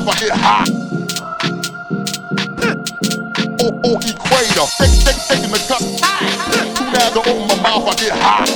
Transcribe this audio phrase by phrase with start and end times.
[0.00, 0.68] lava hit hot.
[3.62, 5.80] Oh, oh, equator, take, take, in the cup.
[6.76, 8.48] Two nads are on my mouth, I get hot.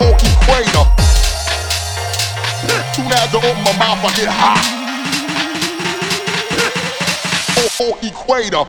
[0.00, 0.84] Oh, equator.
[2.94, 4.62] two nads are on my mouth, I get hot.
[7.58, 8.67] Oh, oh, equator.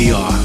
[0.00, 0.39] We are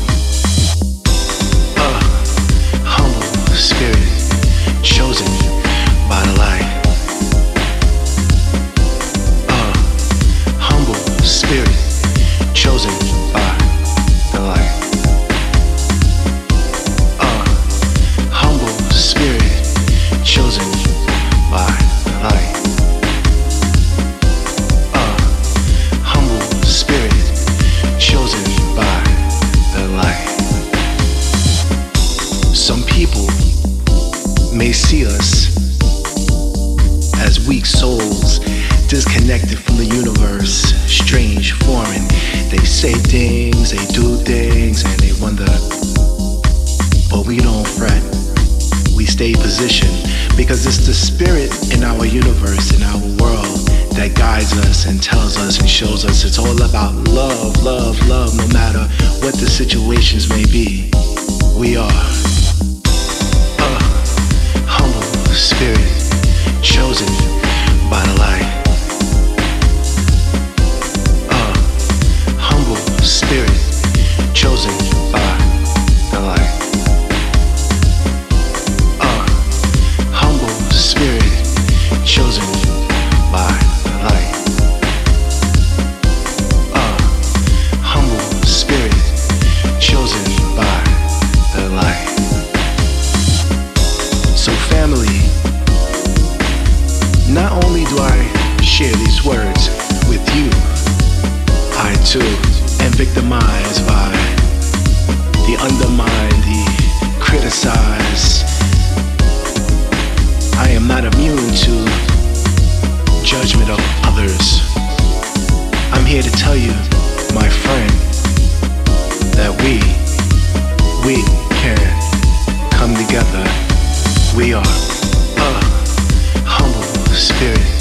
[127.16, 127.75] spirit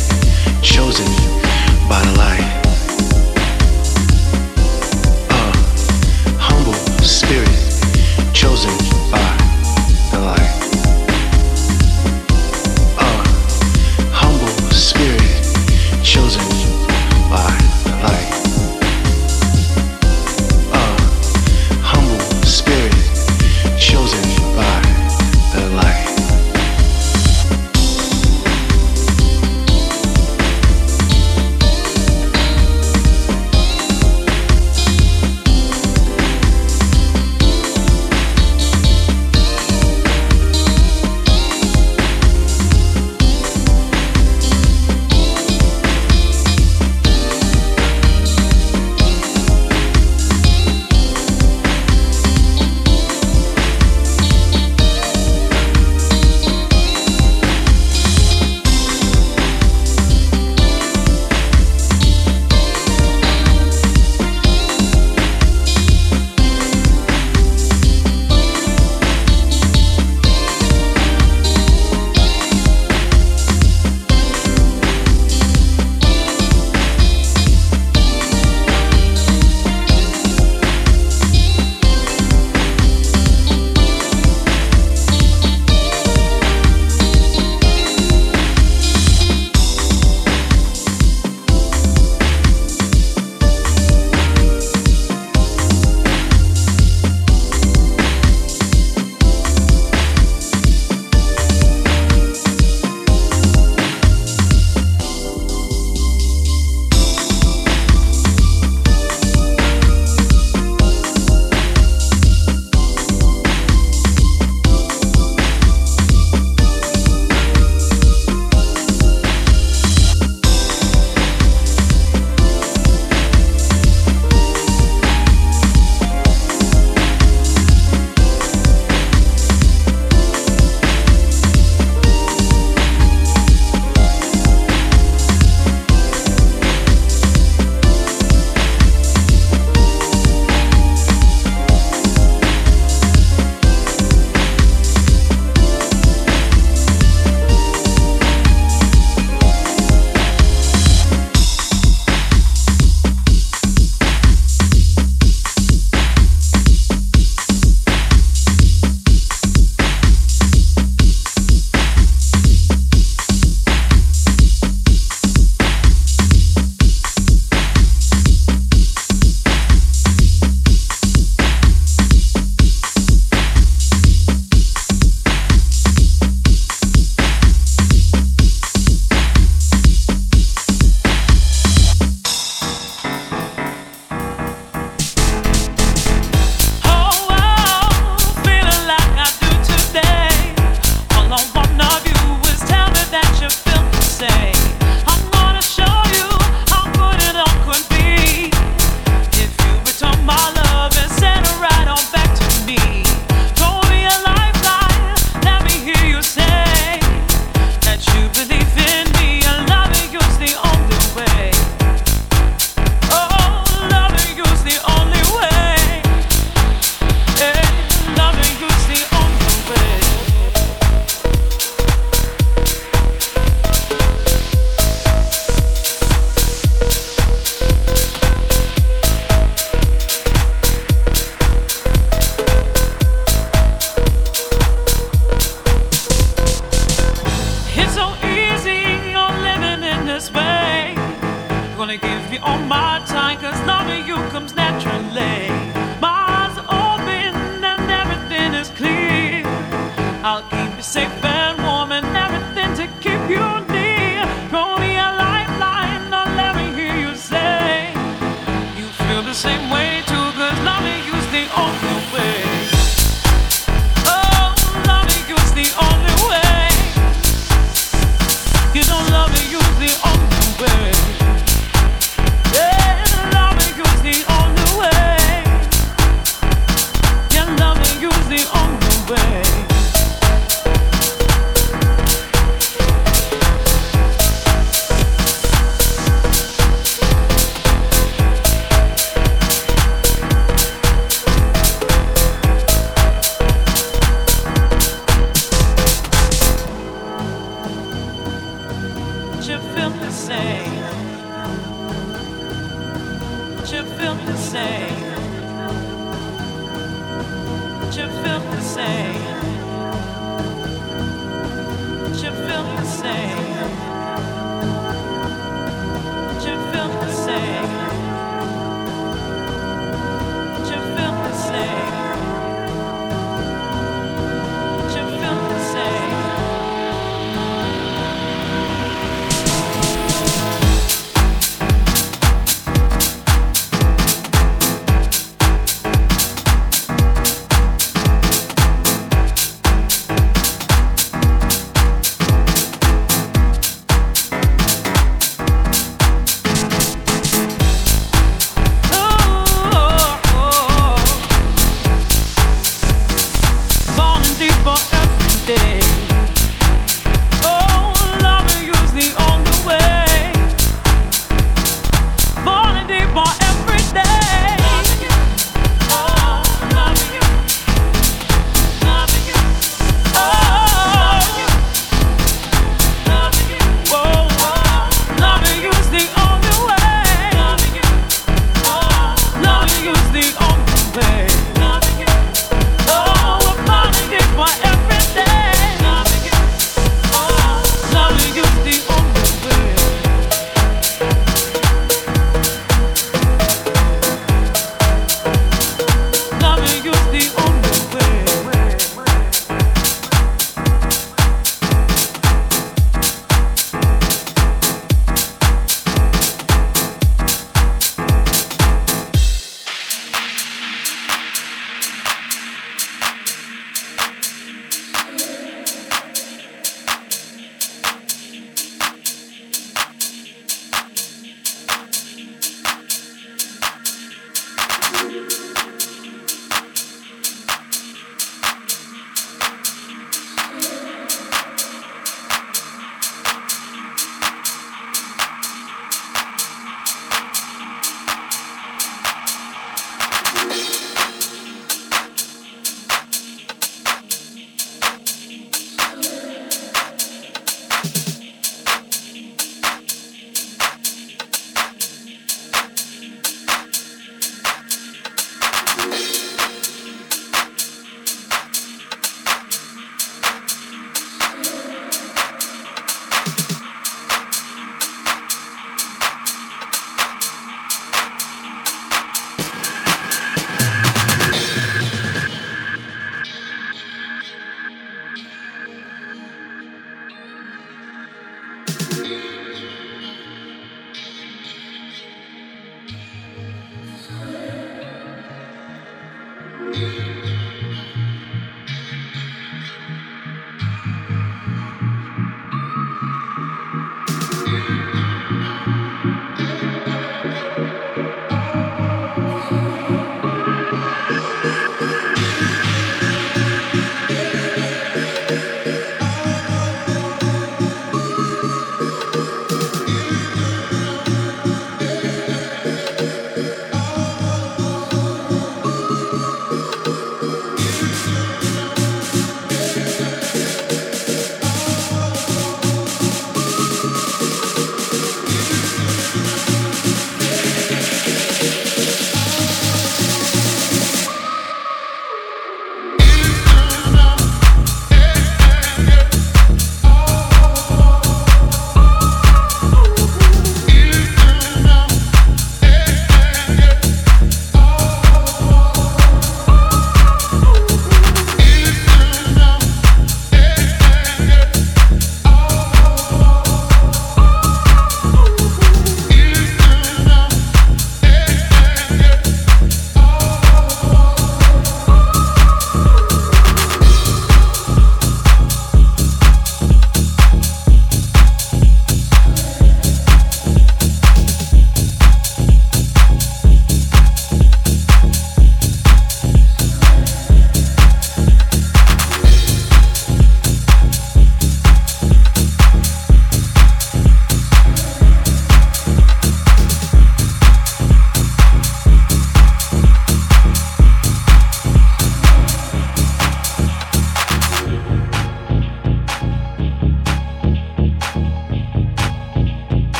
[250.27, 251.34] I'll keep you safe